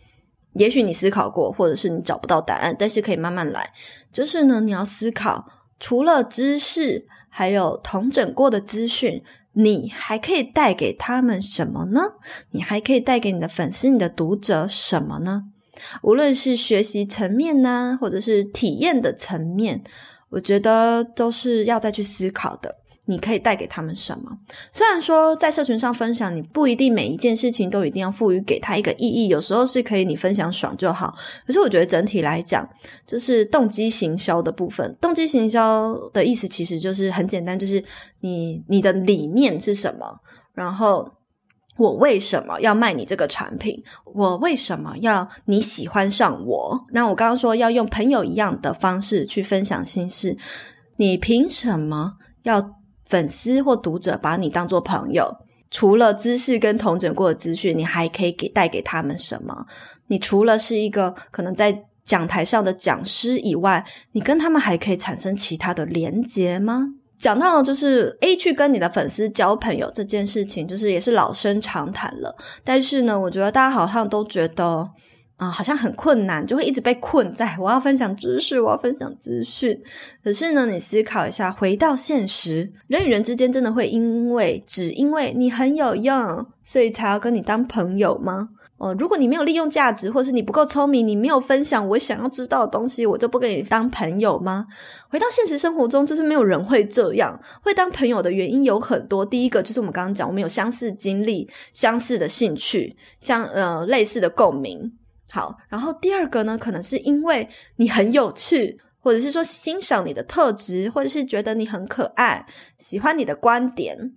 [0.57, 3.71] 也许你思考过，或者是你找不到答案，但是可以慢慢来。
[4.11, 5.47] 就是呢，你要思考，
[5.79, 12.01] 除了知识，还有统整过的资讯，你还可以带给他们什么呢？
[12.51, 15.43] 你还可以带给你的粉丝、你的读者什么呢？
[16.01, 19.83] 无论是学习层面呢，或者是体验的层面，
[20.29, 22.77] 我觉得都是要再去思考的。
[23.07, 24.37] 你可以带给他们什么？
[24.71, 31.15] 虽然说在社群上分享，你不一定每一件事情都一定要赋予给他一个意义，有时候是可以你分享爽就好。
[31.45, 32.67] 可是我觉得整体来讲，
[33.05, 34.95] 就是动机行销的部分。
[35.01, 37.83] 动机行销的意思其实就是很简单，就是
[38.19, 40.19] 你你的理念是什么，
[40.53, 41.11] 然后。
[41.79, 43.83] 我为什么要卖你这个产品？
[44.15, 46.85] 我为什么要你喜欢上我？
[46.91, 50.35] 那我刚刚说要用朋友一样的方式去分享心事，
[50.95, 52.59] 你凭什么要
[53.09, 55.37] 粉丝或读者把你当做朋友？
[55.69, 59.65] 除了知识跟同整过的资讯，你还可以给带给他们什么？
[60.07, 66.85] 你除了是一个可能在讲台上的讲师以外，你跟他们还可以产生其他的连结吗？
[67.19, 72.33] 讲到就是 A 去跟你的粉丝交朋友这件事情，就是也是老生常谈了。
[72.63, 74.87] 但是呢，我觉得大家好像都觉得
[75.37, 79.79] 啊、好像很困难，就会一直被困在我要分享知识，我要分享资讯。
[80.23, 88.49] 可是呢，你思考一下，回到现实，人与人之间真的会因为只因为你很有用，所以才要跟你当朋友吗？
[88.77, 94.65] 哦，如果你没有利用价值，或是你不够聪明，你没有分享我想要知道的东西，我就不跟你当朋友吗？
[95.09, 97.39] 回到现实生活中，就是没有人会这样。
[97.63, 99.25] 会当朋友的原因有很多。
[99.25, 104.93] 第一个就是我们刚刚讲，我们有相似经历、相似的兴趣、相呃类似的共鸣。
[105.31, 112.45] 好，然后第二个呢，可能是因为你很有趣，或者是说欣赏你的特质，或者是觉得你很可爱，
[112.77, 114.13] 喜欢你的观点。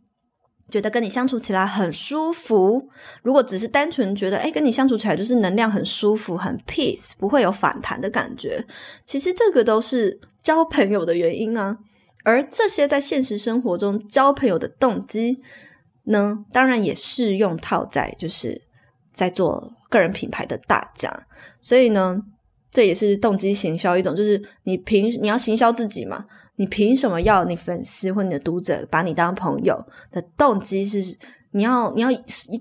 [0.70, 2.88] 觉得跟你相处起来很舒服。
[3.24, 8.64] 如果只是单纯觉得，诶，跟你相处起来就是能量很舒服、很 peace，不会有反弹的感觉。
[9.04, 11.76] 其实这个都是交朋友的原因啊。
[12.22, 15.42] 而这些在现实生活中交朋友的动机
[16.04, 18.62] 呢，当然也适用套在就是
[19.12, 21.12] 在做个人品牌的大家。
[21.60, 22.18] 所以呢，
[22.70, 26.24] 这也是动机行销一种，就是你凭你要行销自己嘛。
[26.56, 31.18] 你凭什么要你粉丝或你的读者把你当朋友的动机是？
[31.52, 32.08] 你要你要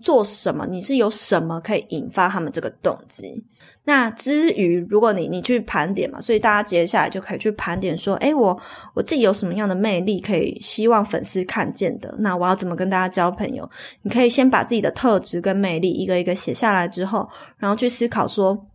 [0.02, 0.66] 做什么？
[0.66, 3.46] 你是有什么可以引发他们这个动机？
[3.90, 8.56] 那至于如果你你去盘点嘛，所以大家接下来就可以去盘点说，诶，我
[8.94, 12.14] 我自己有什么样的魅力可以希望粉丝看见的？
[12.20, 13.68] 那我要怎么跟大家交朋友？
[14.04, 17.28] 你可以先把自己的特质跟魅力一个一个写下来之后，
[17.58, 18.68] 然后去思考说。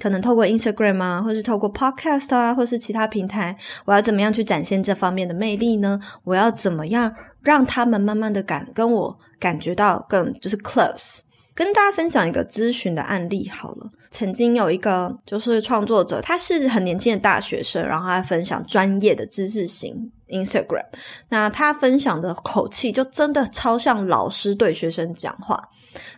[0.00, 6.00] 可能透过 Instagram 啊，或是透过 Podcast 啊，或是其他平台，我要怎么样去展现这方面的魅力呢？
[6.24, 11.20] 我要怎么样让他们慢慢的感跟我感觉到更就是 close？
[11.54, 13.90] 跟大家分享一个咨询的案例好了。
[14.10, 20.86] 曾经有一个就是创作者，他是很年轻的大学生，然后他分享专业的知识型 Instagram，
[21.28, 25.70] 那他分享的口气就真的超像老师对学生讲话。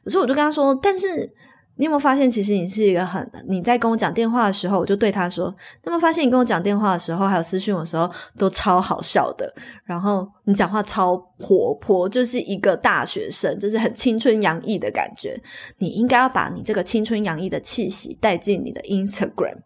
[0.05, 1.35] 可是我就跟他说，但是。
[1.77, 3.29] 你有没有发现，其实你是一个很……
[3.49, 5.53] 你在跟我讲电话的时候，我就对他说
[5.83, 8.09] ：“你有没有发现，你跟我讲电话的时候，还有私讯的时候，
[8.39, 9.53] 都超好笑的。
[9.85, 15.37] 然后你讲话超活泼，就是一个大学生，就是很青春洋溢的感觉。
[15.79, 19.59] 你应该要把你这个青春洋溢的气息带进你的 Instagram。”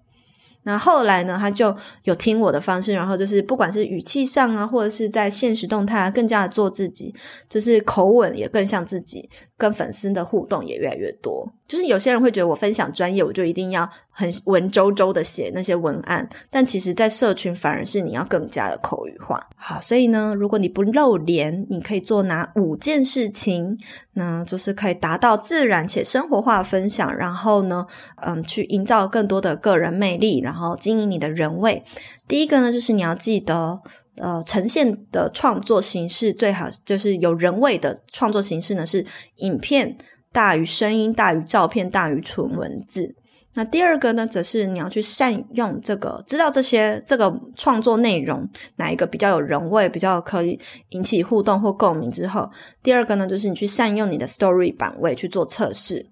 [0.65, 7.15] 那后来呢，他就有听我的方式，然后就是不管是语气上啊，或者是在现实动态啊，更加的做自己，
[7.49, 11.51] 就是口吻也更像自己，跟粉丝的互动也越来越多。
[11.69, 19.39] 就是有些人会觉得我分享专业，我就一定要很文绉绉的写那些文案，但其实，在社群反而是你要更加的口语化。
[19.55, 23.79] 好，所以呢，如果你不露脸，你可以做哪五件事情？
[24.15, 27.87] 那就是可以达到自然且生活化分享，然后呢，
[28.27, 31.85] 嗯，去营造更多的个人魅力，然后经营你的人味。
[32.27, 33.79] 第一个呢，就是你要记得，
[34.17, 39.05] 呃，呈现的创作形式最好就是有人味的创作形式呢，是
[39.37, 39.99] 影片。
[40.33, 43.15] 大于声音，大于照片，大于纯文字。
[43.55, 50.61] 那第二个呢，则是你要去善用这个，知道这些这个创作内容哪一个比较有人味，比较可以
[50.91, 52.49] 引起互动或共鸣之后，
[52.83, 56.07] 第二个呢，就是你去善用你的 story 版位去做测试。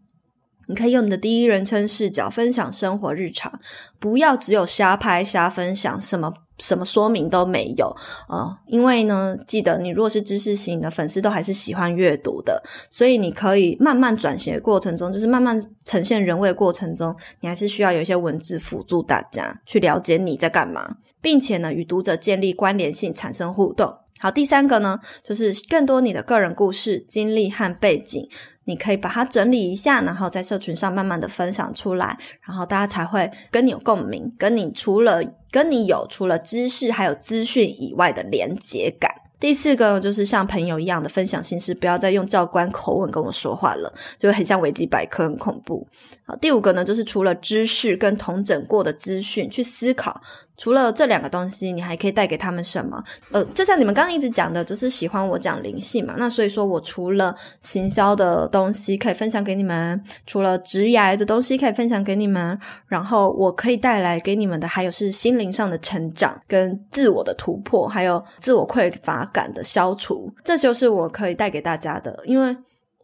[0.68, 3.60] 你可以用你的第一人称视角分享生活日常，
[4.00, 7.88] 不要只有瞎拍瞎分享，什么什么说明都没有
[8.28, 23.94] 啊、呃，因为呢，记得你如果是知识型的粉丝，都还是喜欢阅读的，所以你可以慢慢转型的过程中，就是慢慢呈现人味的过程中，你还是需要有一些文字辅助大家去了解你在干嘛，并且呢，与读者建立关联性，产生互动。
[24.18, 28.26] 好，第三个呢，就是更多你的个人故事、经历和背景。
[28.68, 35.22] 你可以把它整理一下，然后在社群上慢慢的分享出来，然后大家才会跟你有共鸣，跟你除了
[35.56, 39.25] 跟你有除了知识还有资讯以外的连结感。
[39.38, 45.86] 第四个就是像朋友一样的分享心事，不要再用教官口吻跟我说话了，就很像维基百科，很恐怖。
[46.24, 50.20] 好，第五个呢，就是除了知识跟统整过的资讯去思考。
[50.58, 53.04] 除了这两个东西，你还可以带给他们什么？
[53.30, 56.14] 呃，就像你们刚刚一直讲的，就是喜欢我讲灵性嘛。
[56.16, 70.32] 那所以说我除了行销的东西可以分享给你们，除了职涯的东西可以分享给你们，然后我可以带来给你们的，还有是心灵上的成长跟自我的突破，还有自我匮乏感的消除。
[70.44, 72.56] 这就是我可以带给大家的，因为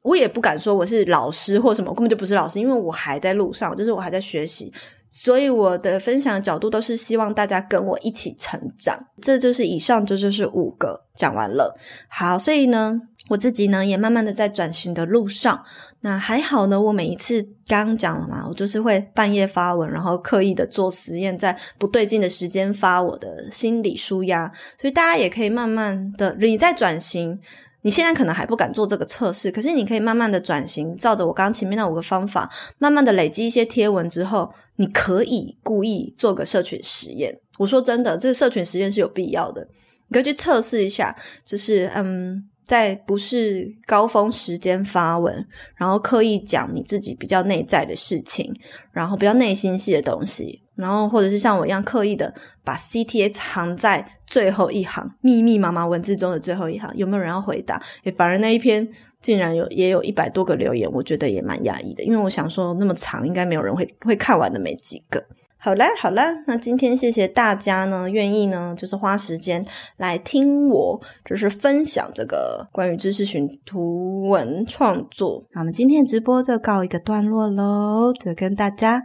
[0.02, 4.72] 我也不敢说我是老师或什么，我根本就不是老师，因为我还在路上，就是我还在学习。
[5.14, 11.76] 所以我的分享的角度都是希望大家跟我一起成长，这就是以上这就是五个讲完了。
[12.08, 12.98] 好，所以呢，
[13.28, 15.62] 我自己呢也慢慢的在转型的路上。
[16.00, 24.50] 那还好呢，我每一次刚刚讲了嘛，我就是会半夜发文，然后刻意的做实验，在不对劲的时间发我的心理舒压。
[24.80, 27.38] 所以大家也可以慢慢的，你在转型。
[27.84, 32.48] 你现在可能还不敢做这个测试，可是你可以慢慢的转型，照着我刚刚前面那五个方法，
[32.78, 37.40] 慢慢的累积一些贴文之后，你可以故意做个社群实验。
[37.58, 39.68] 我说真的，这个社群实验是有必要的，
[40.08, 42.48] 你可以去测试一下，就是嗯。
[42.64, 48.54] 在不是高峰时间发文，然后刻意讲你自己比较内在的事情，
[48.92, 52.32] 然后比较内心戏的东西，然后或者是像我一样刻意的
[52.64, 57.82] 把 CTA 藏在最后一行，密密麻麻文字中的最后一行，有没有人要回答？
[58.04, 58.88] 诶，反而那一篇
[59.22, 65.24] 竟然有也有一百多个留言，我觉得也蛮讶异的，因为我想说那么长，应该没有人会会看完的，没几个。
[65.64, 69.64] 好啦，好啦，那今天谢谢大家呢，愿意呢，就是花时间
[69.96, 75.44] 来听我，就是分享这个关于知识型图文创作。
[75.52, 79.04] 那我们今天的直播就告一个段落喽，就跟大家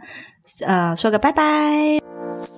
[0.66, 2.57] 呃说个拜拜。